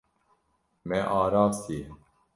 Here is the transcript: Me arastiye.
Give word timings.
Me 0.87 0.97
arastiye. 1.19 1.85